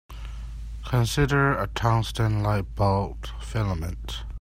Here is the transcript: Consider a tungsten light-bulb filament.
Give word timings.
Consider 0.83 1.55
a 1.55 1.67
tungsten 1.67 2.41
light-bulb 2.41 3.27
filament. 3.39 4.23